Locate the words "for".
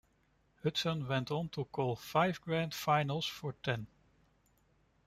3.27-3.53